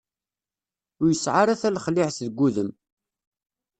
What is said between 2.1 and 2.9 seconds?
deg udem.